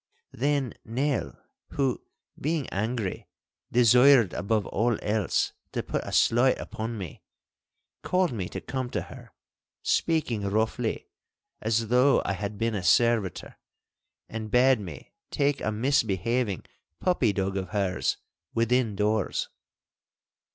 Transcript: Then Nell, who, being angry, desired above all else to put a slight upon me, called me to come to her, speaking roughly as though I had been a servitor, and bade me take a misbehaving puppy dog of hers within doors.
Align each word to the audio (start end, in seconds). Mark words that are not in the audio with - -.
Then 0.33 0.73
Nell, 0.83 1.35
who, 1.73 2.01
being 2.35 2.67
angry, 2.71 3.27
desired 3.71 4.33
above 4.33 4.65
all 4.65 4.97
else 4.99 5.53
to 5.73 5.83
put 5.83 6.03
a 6.03 6.11
slight 6.11 6.57
upon 6.57 6.97
me, 6.97 7.21
called 8.01 8.31
me 8.33 8.49
to 8.49 8.61
come 8.61 8.89
to 8.89 9.01
her, 9.03 9.31
speaking 9.83 10.41
roughly 10.47 11.07
as 11.61 11.89
though 11.89 12.23
I 12.25 12.33
had 12.33 12.57
been 12.57 12.73
a 12.73 12.81
servitor, 12.81 13.59
and 14.27 14.49
bade 14.49 14.79
me 14.79 15.13
take 15.29 15.61
a 15.61 15.71
misbehaving 15.71 16.63
puppy 16.99 17.31
dog 17.31 17.55
of 17.55 17.69
hers 17.69 18.17
within 18.55 18.95
doors. 18.95 19.49